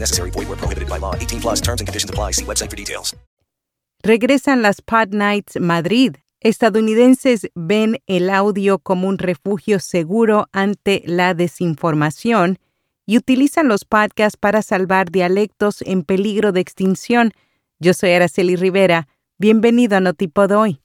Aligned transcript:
Necessary. 0.00 0.30
Prohibited 0.30 0.88
by 0.88 0.98
law. 0.98 1.14
18 1.14 1.40
plus 1.40 1.60
terms 1.60 1.80
and 1.80 1.88
conditions 1.88 2.10
apply. 2.10 2.32
See 2.32 2.44
website 2.44 2.70
for 2.70 2.76
details. 2.76 3.14
Regresan 4.02 4.60
las 4.60 4.82
Pod 4.82 5.14
Nights 5.14 5.58
Madrid. 5.58 6.16
Estadounidenses 6.40 7.48
ven 7.54 8.02
el 8.06 8.28
audio 8.28 8.78
como 8.78 9.08
un 9.08 9.16
refugio 9.16 9.80
seguro 9.80 10.46
ante 10.52 11.02
la 11.06 11.32
desinformación 11.32 12.58
y 13.06 13.16
utilizan 13.16 13.66
los 13.66 13.86
podcasts 13.86 14.36
para 14.36 14.60
salvar 14.60 15.10
dialectos 15.10 15.80
en 15.80 16.02
peligro 16.02 16.52
de 16.52 16.60
extinción. 16.60 17.32
Yo 17.78 17.94
soy 17.94 18.10
Araceli 18.10 18.56
Rivera. 18.56 19.08
Bienvenido 19.38 19.96
a 19.96 20.00
Notipod 20.00 20.50
hoy. 20.52 20.83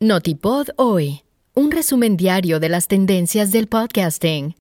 Notipod 0.00 0.68
hoy, 0.76 1.22
un 1.54 1.72
resumen 1.72 2.16
diario 2.16 2.60
de 2.60 2.68
las 2.68 2.86
tendencias 2.86 3.50
del 3.50 3.66
podcasting. 3.66 4.54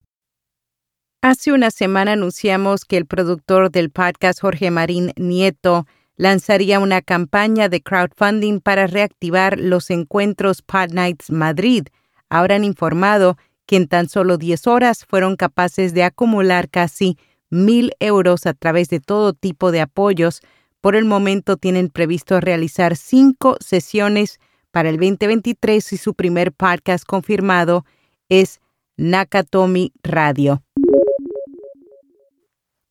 Hace 1.21 1.52
una 1.52 1.70
semana 1.70 2.14
anunciamos 2.14 2.86
que 2.86 2.98
el 2.98 3.05
productor 3.05 3.70
del 3.70 3.92
podcast 3.92 4.42
Jorge 4.42 4.71
Marín 4.71 5.14
Nieto 5.15 5.86
lanzaría 6.15 6.80
una 6.80 7.03
campaña 7.03 7.70
de 7.70 7.83
crowdfunding 7.83 8.61
para 8.61 8.87
reactivar 8.87 9.59
los 9.59 9.92
encuentros 9.92 10.64
Pod 10.64 10.89
Nights 10.93 11.30
Madrid. 11.30 11.86
Ahora 12.30 12.55
han 12.55 12.64
informado 12.64 13.37
que 13.67 13.75
en 13.75 13.87
tan 13.87 14.09
solo 14.09 14.39
10 14.39 14.65
horas 14.65 15.05
fueron 15.08 15.36
capaces 15.36 15.93
de 15.93 16.04
acumular 16.04 16.67
casi 16.67 17.15
mil 17.52 17.92
euros 17.99 18.48
a 18.48 18.55
través 18.55 18.89
de 18.89 19.02
todo 19.02 19.33
tipo 19.33 19.71
de 19.71 19.81
apoyos. 19.81 20.42
Por 20.81 20.95
el 20.95 21.05
momento 21.05 21.58
tienen 21.58 21.89
previsto 21.89 22.39
realizar 22.39 22.95
cinco 22.95 23.58
sesiones 23.59 24.39
para 24.72 24.89
el 24.89 24.98
2023 24.98 25.94
y 25.94 25.98
su 25.98 26.14
primer 26.14 26.52
podcast 26.52 27.05
confirmado 27.05 27.86
es 28.30 28.60
Nakatomi 28.98 29.94
Radio. 30.04 30.64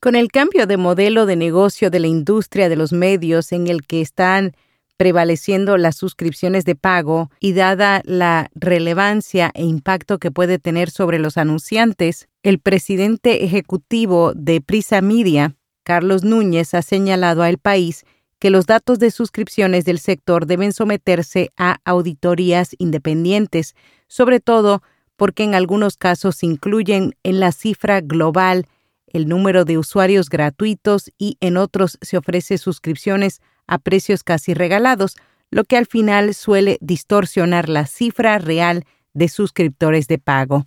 Con 0.01 0.15
el 0.15 0.31
cambio 0.31 0.67
de 0.67 0.77
modelo 0.77 1.27
de 1.27 1.37
negocio 1.37 1.91
de 1.91 2.01
la 2.01 2.07
industria 2.07 2.69
de 2.69 2.77
los 2.77 2.93
medios 2.93 3.53
en 3.53 3.67
el 3.67 3.87
que 3.87 4.01
están 4.01 4.55
prevaleciendo 4.97 5.77
las 5.77 5.97
suscripciones 5.97 6.65
de 6.65 6.75
pago 6.75 7.31
y 7.41 7.53
dada 7.53 8.03
la 8.05 8.51
relevancia 8.55 9.51
e 9.55 9.65
impacto 9.65 10.19
que 10.19 10.31
puede 10.31 10.59
tener 10.59 10.91
sobre 10.91 11.19
los 11.19 11.37
anunciantes, 11.37 12.29
el 12.43 12.59
presidente 12.59 13.45
ejecutivo 13.45 14.33
de 14.35 14.61
Prisa 14.61 15.03
Media, 15.03 15.55
Carlos 15.83 16.25
Núñez, 16.25 16.75
ha 16.75 16.83
señalado 16.83 17.43
al 17.43 17.59
país 17.59 18.05
que 18.39 18.51
los 18.51 18.67
datos 18.67 18.99
de 18.99 19.11
suscripciones 19.11 19.85
del 19.85 19.99
sector 19.99 20.47
deben 20.47 20.73
someterse 20.73 21.51
a 21.57 21.79
auditorías 21.85 22.75
independientes, 22.79 23.75
sobre 24.09 24.41
todo 24.41 24.83
porque 25.17 25.45
en 25.45 25.55
algunos 25.55 25.97
casos 25.97 26.43
incluyen 26.43 27.15
en 27.23 27.41
la 27.41 27.53
cifra 27.53 28.01
global 28.01 28.67
el 29.07 29.29
número 29.29 29.65
de 29.65 29.79
usuarios 29.79 30.29
gratuitos 30.29 31.11
y 31.19 31.39
en 31.41 31.57
otros 31.57 31.99
se 32.03 32.19
ofrece 32.19 32.59
suscripciones 32.59 33.41
a 33.67 33.79
precios 33.79 34.23
casi 34.23 34.53
regalados, 34.53 35.17
lo 35.51 35.65
que 35.65 35.77
al 35.77 35.87
final 35.87 36.35
suele 36.35 36.77
distorsionar 36.81 37.69
la 37.69 37.87
cifra 37.87 38.39
real 38.39 38.85
de 39.15 39.29
suscriptores 39.29 40.09
de 40.09 40.19
pago. 40.19 40.67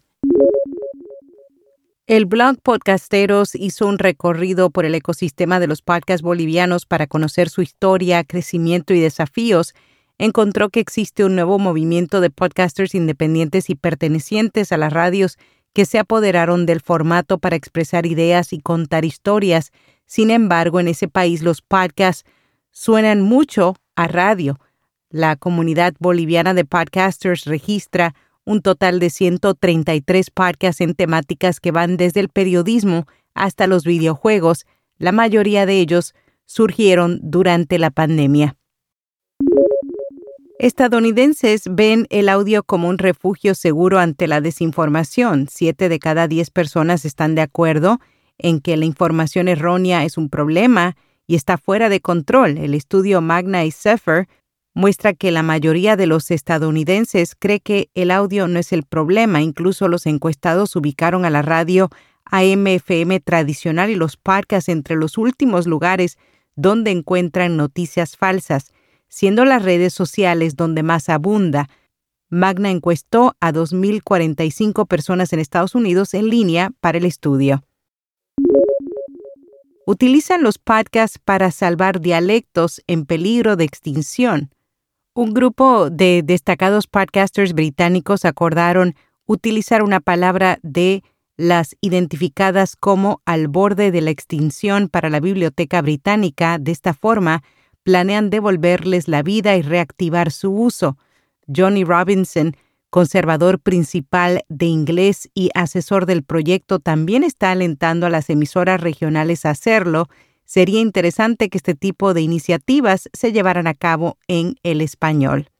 El 2.09 2.25
blog 2.25 2.59
Podcasteros 2.63 3.53
hizo 3.53 3.85
un 3.85 3.99
recorrido 3.99 4.71
por 4.71 4.83
el 4.83 4.95
ecosistema 4.95 5.59
de 5.59 5.67
los 5.67 5.83
podcasts 5.83 6.23
bolivianos 6.23 6.87
para 6.87 7.05
conocer 7.05 7.49
su 7.49 7.61
historia, 7.61 8.23
crecimiento 8.23 8.95
y 8.95 8.99
desafíos. 8.99 9.75
Encontró 10.17 10.69
que 10.69 10.79
existe 10.79 11.23
un 11.23 11.35
nuevo 11.35 11.59
movimiento 11.59 12.19
de 12.19 12.31
podcasters 12.31 12.95
independientes 12.95 13.69
y 13.69 13.75
pertenecientes 13.75 14.71
a 14.71 14.77
las 14.77 14.91
radios 14.91 15.37
que 15.71 15.85
se 15.85 15.99
apoderaron 15.99 16.65
del 16.65 16.81
formato 16.81 17.37
para 17.37 17.55
expresar 17.55 18.07
ideas 18.07 18.53
y 18.53 18.59
contar 18.59 19.05
historias. 19.05 19.69
Sin 20.07 20.31
embargo, 20.31 20.79
en 20.79 20.87
ese 20.87 21.09
país 21.09 21.43
los 21.43 21.61
podcasts 21.61 22.27
suenan 22.71 23.21
mucho 23.21 23.75
a 23.95 24.07
radio. 24.07 24.59
La 25.11 25.35
comunidad 25.35 25.93
boliviana 25.99 26.55
de 26.55 26.65
podcasters 26.65 27.45
registra 27.45 28.15
un 28.49 28.63
total 28.63 28.99
de 28.99 29.11
133 29.11 30.31
podcasts 30.31 30.81
en 30.81 30.95
temáticas 30.95 31.59
que 31.59 31.69
van 31.69 31.97
desde 31.97 32.19
el 32.19 32.29
periodismo 32.29 33.05
hasta 33.35 33.67
los 33.67 33.83
videojuegos. 33.83 34.65
La 34.97 35.11
mayoría 35.11 35.67
de 35.67 35.79
ellos 35.79 36.15
surgieron 36.47 37.19
durante 37.21 37.77
la 37.77 37.91
pandemia. 37.91 38.57
Estadounidenses 40.57 41.65
ven 41.69 42.07
el 42.09 42.27
audio 42.27 42.63
como 42.63 42.89
un 42.89 42.97
refugio 42.97 43.53
seguro 43.53 43.99
ante 43.99 44.27
la 44.27 44.41
desinformación. 44.41 45.47
Siete 45.47 45.87
de 45.87 45.99
cada 45.99 46.27
diez 46.27 46.49
personas 46.49 47.05
están 47.05 47.35
de 47.35 47.43
acuerdo 47.43 47.99
en 48.39 48.61
que 48.61 48.77
la 48.77 48.85
información 48.85 49.47
errónea 49.47 50.05
es 50.05 50.17
un 50.17 50.27
problema 50.27 50.95
y 51.27 51.35
está 51.35 51.59
fuera 51.59 51.87
de 51.87 52.01
control. 52.01 52.57
El 52.57 52.73
estudio 52.73 53.21
Magna 53.21 53.63
y 53.63 53.69
Zephyr 53.69 54.27
muestra 54.79 55.13
que 55.13 55.31
la 55.31 55.43
mayoría 55.43 55.97
de 55.97 56.07
los 56.07 56.31
estadounidenses 56.31 57.35
cree 57.37 57.59
que 57.59 57.89
el 57.95 58.11
audio 58.11 58.47
no 58.47 58.59
es 58.59 58.71
el 58.71 58.83
problema. 58.83 59.41
Incluso 59.41 59.89
los 59.89 60.05
encuestados 60.05 60.75
ubicaron 60.75 61.25
a 61.25 61.29
la 61.29 61.41
radio 61.41 61.89
AM/FM 62.25 63.19
tradicional 63.19 63.89
y 63.89 63.95
los 63.95 64.15
podcasts 64.15 64.69
entre 64.69 64.95
los 64.95 65.17
últimos 65.17 65.67
lugares 65.67 66.17
donde 66.55 66.91
encuentran 66.91 67.57
noticias 67.57 68.15
falsas, 68.15 68.71
siendo 69.09 69.43
las 69.43 69.63
redes 69.63 69.93
sociales 69.93 70.55
donde 70.55 70.81
más 70.81 71.09
abunda. 71.09 71.69
Magna 72.29 72.71
encuestó 72.71 73.35
a 73.41 73.51
2.045 73.51 74.87
personas 74.87 75.33
en 75.33 75.39
Estados 75.39 75.75
Unidos 75.75 76.13
en 76.13 76.29
línea 76.29 76.71
para 76.79 76.99
el 76.99 77.05
estudio. 77.05 77.65
Utilizan 79.85 80.41
los 80.41 80.57
podcasts 80.57 81.19
para 81.19 81.51
salvar 81.51 81.99
dialectos 81.99 82.81
en 82.87 83.05
peligro 83.05 83.57
de 83.57 83.65
extinción. 83.65 84.51
Un 85.19 85.33
grupo 85.33 85.89
de 85.89 86.21
destacados 86.23 86.87
podcasters 86.87 87.51
británicos 87.51 88.23
acordaron 88.23 88.95
utilizar 89.25 89.83
una 89.83 89.99
palabra 89.99 90.59
de 90.63 91.03
las 91.35 91.75
identificadas 91.81 92.77
como 92.77 93.21
al 93.25 93.49
borde 93.49 93.91
de 93.91 93.99
la 93.99 94.11
extinción 94.11 94.87
para 94.87 95.09
la 95.09 95.19
Biblioteca 95.19 95.81
Británica. 95.81 96.57
De 96.57 96.71
esta 96.71 96.93
forma, 96.93 97.43
planean 97.83 98.29
devolverles 98.29 99.09
la 99.09 99.21
vida 99.21 99.57
y 99.57 99.61
reactivar 99.61 100.31
su 100.31 100.53
uso. 100.53 100.97
Johnny 101.53 101.83
Robinson, 101.83 102.55
conservador 102.89 103.59
principal 103.59 104.45
de 104.47 104.67
inglés 104.67 105.29
y 105.33 105.49
asesor 105.53 106.05
del 106.05 106.23
proyecto, 106.23 106.79
también 106.79 107.25
está 107.25 107.51
alentando 107.51 108.05
a 108.05 108.09
las 108.09 108.29
emisoras 108.29 108.79
regionales 108.79 109.45
a 109.45 109.49
hacerlo. 109.49 110.07
Sería 110.49 110.79
interesante 110.79 111.47
que 111.47 111.59
este 111.59 111.75
tipo 111.75 112.15
de 112.15 112.21
iniciativas 112.21 113.07
se 113.13 113.31
llevaran 113.31 113.67
a 113.67 113.75
cabo 113.75 114.17
en 114.27 114.55
el 114.63 114.81
español. 114.81 115.51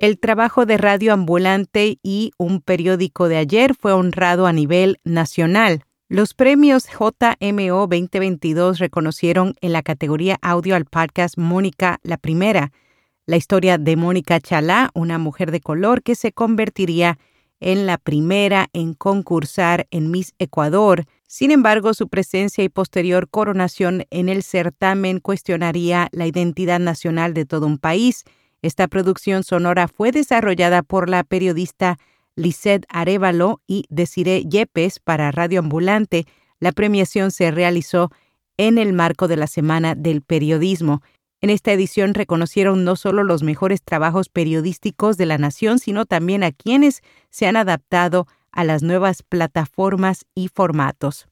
El 0.00 0.18
trabajo 0.18 0.66
de 0.66 0.76
Radio 0.76 1.12
Ambulante 1.12 2.00
y 2.02 2.32
un 2.36 2.60
periódico 2.60 3.28
de 3.28 3.36
ayer 3.36 3.76
fue 3.76 3.92
honrado 3.92 4.48
a 4.48 4.52
nivel 4.52 4.98
nacional. 5.04 5.84
Los 6.08 6.34
premios 6.34 6.88
JMO 6.88 7.86
2022 7.86 8.80
reconocieron 8.80 9.54
en 9.60 9.72
la 9.72 9.84
categoría 9.84 10.36
audio 10.42 10.74
al 10.74 10.86
podcast 10.86 11.38
Mónica 11.38 12.00
la 12.02 12.16
Primera, 12.16 12.72
la 13.24 13.36
historia 13.36 13.78
de 13.78 13.94
Mónica 13.94 14.40
Chalá, 14.40 14.90
una 14.94 15.18
mujer 15.18 15.52
de 15.52 15.60
color 15.60 16.02
que 16.02 16.16
se 16.16 16.32
convertiría 16.32 17.20
en 17.60 17.86
la 17.86 17.98
primera 17.98 18.66
en 18.72 18.94
concursar 18.94 19.86
en 19.92 20.10
Miss 20.10 20.34
Ecuador. 20.40 21.04
Sin 21.30 21.50
embargo, 21.50 21.92
su 21.92 22.08
presencia 22.08 22.64
y 22.64 22.70
posterior 22.70 23.28
coronación 23.28 24.06
en 24.08 24.30
el 24.30 24.42
certamen 24.42 25.20
cuestionaría 25.20 26.08
la 26.10 26.26
identidad 26.26 26.80
nacional 26.80 27.34
de 27.34 27.44
todo 27.44 27.66
un 27.66 27.76
país. 27.76 28.24
Esta 28.62 28.88
producción 28.88 29.44
sonora 29.44 29.88
fue 29.88 30.10
desarrollada 30.10 30.82
por 30.82 31.10
la 31.10 31.24
periodista 31.24 31.98
Lisette 32.34 32.86
Arevalo 32.88 33.60
y 33.66 33.84
Desiree 33.90 34.44
Yepes 34.48 35.00
para 35.00 35.30
Radio 35.30 35.58
Ambulante. 35.58 36.24
La 36.60 36.72
premiación 36.72 37.30
se 37.30 37.50
realizó 37.50 38.10
en 38.56 38.78
el 38.78 38.94
marco 38.94 39.28
de 39.28 39.36
la 39.36 39.48
Semana 39.48 39.94
del 39.94 40.22
Periodismo. 40.22 41.02
En 41.42 41.50
esta 41.50 41.72
edición 41.72 42.14
reconocieron 42.14 42.84
no 42.84 42.96
solo 42.96 43.22
los 43.22 43.42
mejores 43.42 43.82
trabajos 43.82 44.30
periodísticos 44.30 45.18
de 45.18 45.26
la 45.26 45.36
nación, 45.36 45.78
sino 45.78 46.06
también 46.06 46.42
a 46.42 46.52
quienes 46.52 47.02
se 47.28 47.46
han 47.46 47.56
adaptado 47.56 48.26
a 48.52 48.64
las 48.64 48.82
nuevas 48.82 49.22
plataformas 49.22 50.26
y 50.34 50.48
formatos. 50.48 51.28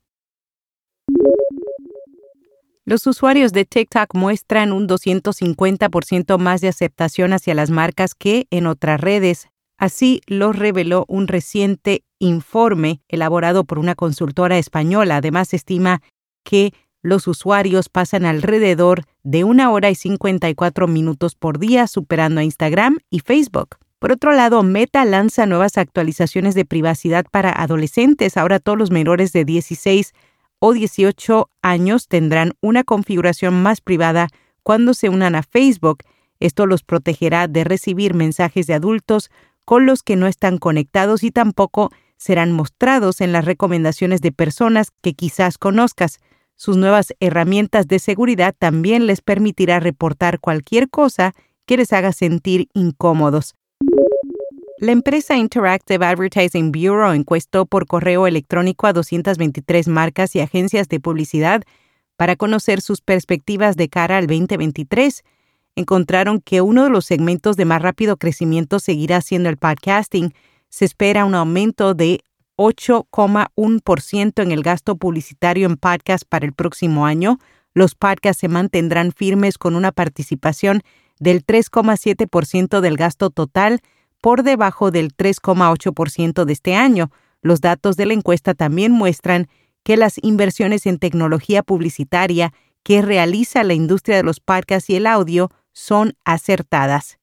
Los 2.85 3.07
usuarios 3.09 3.53
de 3.53 3.65
TikTok 3.65 4.15
muestran 4.15 4.71
un 4.71 4.87
250% 4.87 6.39
más 6.39 6.61
de 6.61 6.69
aceptación 6.69 7.33
hacia 7.33 7.55
las 7.55 7.69
marcas 7.69 8.15
que 8.15 8.47
en 8.51 8.69
otras 8.69 9.01
redes. 9.01 9.49
Así 9.77 10.21
lo 10.27 10.53
reveló 10.53 11.05
un 11.09 11.27
reciente 11.27 12.05
informe 12.21 13.01
elaborado 13.09 13.65
por 13.65 13.81
una 13.81 13.97
consultora 13.97 14.57
española. 14.57 15.17
Además, 15.17 15.53
estima 15.53 16.01
que 16.45 16.73
los 17.03 17.27
usuarios 17.27 17.89
pasan 17.89 18.25
alrededor 18.25 19.03
de 19.25 19.45
una 19.45 19.71
hora 19.71 19.91
y 19.91 19.97
54 19.97 20.87
minutos 20.87 21.35
por 21.35 21.59
día, 21.59 21.89
superando 21.89 22.41
a 22.41 22.45
Instagram 22.45 22.99
y 23.11 23.19
Facebook. 23.19 23.77
Por 24.07 24.13
otro 24.13 24.31
lado, 24.31 24.63
Meta 24.63 25.05
lanza 25.05 25.47
nuevas 25.47 25.77
actualizaciones 25.79 26.55
de 26.55 26.65
privacidad 26.65 27.27
para 27.29 27.51
adolescentes. 27.51 28.37
Ahora 28.37 28.61
todos 28.61 28.79
los 28.79 28.93
menores 28.93 29.33
de 29.33 29.45
16 29.45 30.13
o 30.61 30.73
18 30.73 31.51
años 31.61 32.07
tendrán 32.07 32.53
una 32.61 32.85
configuración 32.85 33.61
más 33.65 33.81
privada 33.81 34.29
cuando 34.63 34.95
se 34.95 35.09
unan 35.09 35.35
a 35.35 35.43
Facebook. 35.43 36.05
Esto 36.39 36.67
los 36.67 36.85
protegerá 36.85 37.49
de 37.49 37.65
recibir 37.65 38.15
mensajes 38.15 38.69
de 38.69 38.75
adultos 38.75 39.29
con 39.65 39.87
los 39.87 40.05
que 40.05 40.15
no 40.15 40.29
están 40.29 40.59
conectados 40.59 41.25
y 41.25 41.33
tampoco 41.33 41.91
serán 42.17 42.53
mostrados 42.53 43.21
en 43.21 43.33
las 43.33 43.45
recomendaciones 43.45 44.21
de 44.21 44.31
personas 44.31 44.93
que 45.03 45.15
quizás 45.15 45.59
conozcas. 45.59 46.21
Sus 46.55 46.77
nuevas 46.77 47.13
herramientas 47.19 47.89
de 47.89 47.99
seguridad 47.99 48.55
también 48.57 49.09
les 49.09 49.21
permitirá 49.21 49.81
reportar 49.81 50.39
cualquier 50.39 50.91
cosa 50.91 51.33
que 51.67 51.77
les 51.77 51.93
haga 51.93 52.13
sentir 52.13 52.69
incómodos. 52.73 53.57
La 54.79 54.93
empresa 54.93 55.39
Interactive 55.39 56.05
Advertising 56.05 56.71
Bureau 56.71 57.15
encuestó 57.15 57.65
por 57.65 57.87
correo 57.87 58.27
electrónico 58.27 58.87
a 58.87 58.93
223 58.93 59.89
marcas 59.89 60.37
y 60.37 60.41
agencias 60.41 60.87
de 60.89 61.01
publicidad 61.01 61.63
para 62.17 62.37
conocer 62.37 62.83
sus 62.83 63.01
perspectivas 63.01 63.77
de 63.77 63.89
cara 63.89 64.19
al 64.19 64.27
2023. 64.27 65.25
Encontraron 65.77 66.43
que 66.43 66.61
uno 66.61 66.85
de 66.85 66.91
los 66.91 67.07
segmentos 67.07 67.57
de 67.57 67.65
más 67.65 67.81
rápido 67.81 68.19
crecimiento 68.19 68.79
seguirá 68.79 69.23
siendo 69.23 69.49
el 69.49 69.57
podcasting. 69.57 70.35
Se 70.69 70.85
espera 70.85 71.25
un 71.25 71.35
aumento 71.35 71.95
de 71.95 72.21
8,1% 72.57 74.43
en 74.43 74.53
el 74.53 74.63
gasto 74.63 74.97
publicitario 74.97 75.67
en 75.67 75.79
podcast 75.79 76.25
para 76.29 76.45
el 76.45 76.53
próximo 76.53 77.07
año. 77.07 77.39
Los 77.73 77.95
podcasts 77.95 78.41
se 78.41 78.49
mantendrán 78.49 79.13
firmes 79.13 79.57
con 79.57 79.75
una 79.75 79.91
participación 79.91 80.83
del 81.19 81.47
3,7% 81.47 82.81
del 82.81 82.97
gasto 82.99 83.31
total, 83.31 83.81
por 84.21 84.43
debajo 84.43 84.91
del 84.91 85.15
3,8% 85.15 86.45
de 86.45 86.53
este 86.53 86.75
año. 86.75 87.11
Los 87.43 87.61
datos 87.61 87.97
de 87.97 88.07
la 88.07 88.15
encuesta 88.15 88.55
también 88.55 88.93
muestran 88.93 89.49
que 89.83 89.97
las 89.97 90.19
inversiones 90.23 90.87
en 90.87 90.99
tecnología 90.99 91.63
publicitaria 91.63 92.53
que 92.83 93.03
realiza 93.03 93.65
la 93.65 93.75
industria 93.75 94.17
de 94.17 94.23
los 94.23 94.41
podcasts 94.41 94.91
y 94.91 94.97
el 94.97 95.07
audio 95.07 95.51
son 95.73 96.15
acertadas. 96.25 97.19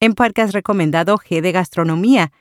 En 0.00 0.14
podcast 0.14 0.52
recomendado 0.52 1.16
G 1.16 1.40
de 1.40 1.52
Gastronomía, 1.52 2.32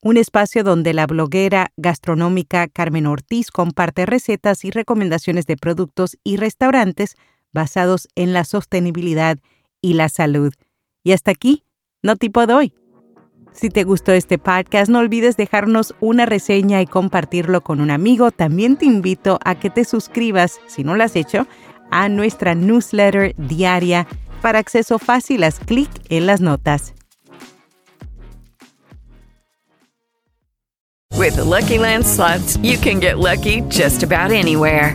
un 0.00 0.16
espacio 0.16 0.62
donde 0.62 0.94
la 0.94 1.06
bloguera 1.06 1.72
gastronómica 1.76 2.68
Carmen 2.68 3.06
Ortiz 3.06 3.50
comparte 3.50 4.06
recetas 4.06 4.64
y 4.64 4.70
recomendaciones 4.70 5.46
de 5.46 5.56
productos 5.56 6.16
y 6.22 6.36
restaurantes 6.36 7.16
basados 7.52 8.08
en 8.14 8.32
la 8.32 8.44
sostenibilidad 8.44 9.38
y 9.80 9.94
la 9.94 10.08
salud. 10.08 10.52
Y 11.08 11.12
hasta 11.12 11.30
aquí, 11.30 11.64
no 12.02 12.16
tipo 12.16 12.46
doy. 12.46 12.74
Si 13.54 13.70
te 13.70 13.84
gustó 13.84 14.12
este 14.12 14.36
podcast, 14.36 14.90
no 14.90 14.98
olvides 14.98 15.38
dejarnos 15.38 15.94
una 16.00 16.26
reseña 16.26 16.82
y 16.82 16.86
compartirlo 16.86 17.62
con 17.62 17.80
un 17.80 17.90
amigo. 17.90 18.30
También 18.30 18.76
te 18.76 18.84
invito 18.84 19.38
a 19.42 19.54
que 19.54 19.70
te 19.70 19.86
suscribas, 19.86 20.60
si 20.66 20.84
no 20.84 20.96
lo 20.96 21.04
has 21.04 21.16
hecho, 21.16 21.46
a 21.90 22.10
nuestra 22.10 22.54
newsletter 22.54 23.34
diaria 23.38 24.06
para 24.42 24.58
acceso 24.58 24.98
fácil. 24.98 25.44
Haz 25.44 25.60
clic 25.60 25.88
en 26.10 26.26
las 26.26 26.42
notas. 26.42 26.92
With 31.16 31.38
Lucky 31.38 31.78
Land 31.78 32.04
slots, 32.04 32.58
you 32.58 32.76
can 32.76 33.00
get 33.00 33.16
lucky 33.16 33.62
just 33.70 34.02
about 34.02 34.30
anywhere. 34.30 34.94